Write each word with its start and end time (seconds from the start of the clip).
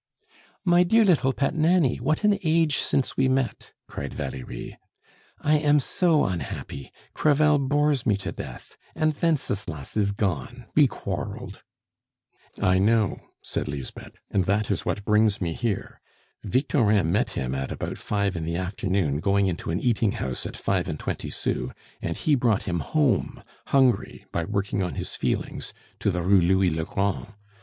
"My 0.65 0.81
dear 0.81 1.05
little 1.05 1.31
pet 1.31 1.53
Nanny, 1.53 1.97
what 1.97 2.23
an 2.23 2.39
age 2.43 2.77
since 2.79 3.15
we 3.15 3.27
met!" 3.27 3.71
cried 3.87 4.15
Valerie. 4.15 4.79
"I 5.39 5.59
am 5.59 5.79
so 5.79 6.25
unhappy! 6.25 6.91
Crevel 7.13 7.59
bores 7.59 8.03
me 8.03 8.17
to 8.17 8.31
death; 8.31 8.75
and 8.95 9.15
Wenceslas 9.21 9.95
is 9.95 10.11
gone 10.11 10.65
we 10.73 10.87
quarreled." 10.87 11.61
"I 12.59 12.79
know," 12.79 13.19
said 13.43 13.67
Lisbeth, 13.67 14.13
"and 14.31 14.45
that 14.45 14.71
is 14.71 14.87
what 14.87 15.05
brings 15.05 15.39
me 15.39 15.53
here. 15.53 16.01
Victorin 16.43 17.11
met 17.11 17.29
him 17.37 17.53
at 17.53 17.71
about 17.71 17.99
five 17.99 18.35
in 18.35 18.43
the 18.43 18.55
afternoon 18.57 19.19
going 19.19 19.45
into 19.45 19.69
an 19.69 19.79
eating 19.79 20.13
house 20.13 20.47
at 20.47 20.57
five 20.57 20.89
and 20.89 20.97
twenty 20.99 21.29
sous, 21.29 21.69
and 22.01 22.17
he 22.17 22.33
brought 22.33 22.63
him 22.63 22.79
home, 22.79 23.43
hungry, 23.67 24.25
by 24.31 24.45
working 24.45 24.81
on 24.81 24.95
his 24.95 25.15
feelings, 25.15 25.73
to 25.99 26.09
the 26.09 26.23
Rue 26.23 26.41
Louis 26.41 26.71
le 26.71 26.85
Grand. 26.85 27.27